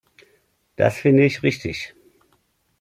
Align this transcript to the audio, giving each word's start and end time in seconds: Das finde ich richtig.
Das 0.77 0.97
finde 0.97 1.25
ich 1.25 1.43
richtig. 1.43 1.93